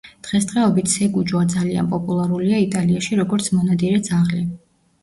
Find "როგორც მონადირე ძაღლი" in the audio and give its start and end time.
3.25-4.45